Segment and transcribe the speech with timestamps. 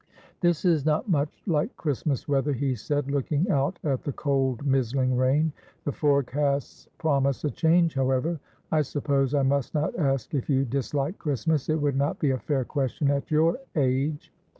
[0.39, 5.15] "This is not much like Christmas weather," he said, looking out at the cold mizzling
[5.15, 5.51] rain;
[5.85, 8.39] "the forecasts promise a change, however.
[8.71, 12.39] I suppose I must not ask if you dislike Christmas, it would not be a
[12.39, 14.33] fair question at your age."